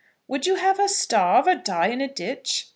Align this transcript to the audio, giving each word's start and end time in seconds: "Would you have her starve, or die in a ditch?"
"Would 0.27 0.47
you 0.47 0.55
have 0.55 0.77
her 0.77 0.87
starve, 0.87 1.45
or 1.45 1.53
die 1.53 1.89
in 1.89 2.01
a 2.01 2.11
ditch?" 2.11 2.69